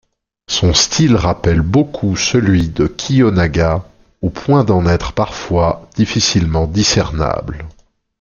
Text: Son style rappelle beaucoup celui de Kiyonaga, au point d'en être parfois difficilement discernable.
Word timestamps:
Son 0.47 0.73
style 0.73 1.15
rappelle 1.15 1.61
beaucoup 1.61 2.15
celui 2.15 2.69
de 2.69 2.87
Kiyonaga, 2.87 3.85
au 4.23 4.31
point 4.31 4.63
d'en 4.63 4.87
être 4.87 5.13
parfois 5.13 5.87
difficilement 5.95 6.65
discernable. 6.65 7.67